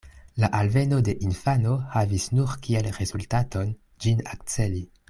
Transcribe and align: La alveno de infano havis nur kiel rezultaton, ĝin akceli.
La 0.43 0.47
alveno 0.59 0.97
de 1.09 1.13
infano 1.27 1.75
havis 1.93 2.27
nur 2.39 2.57
kiel 2.69 2.91
rezultaton, 2.99 3.79
ĝin 4.07 4.27
akceli. 4.37 4.85